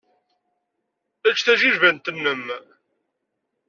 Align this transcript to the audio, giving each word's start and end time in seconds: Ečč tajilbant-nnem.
Ečč 1.29 1.39
tajilbant-nnem. 1.45 2.45